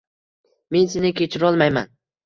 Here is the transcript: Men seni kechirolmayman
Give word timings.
Men 0.77 0.89
seni 0.95 1.15
kechirolmayman 1.23 1.97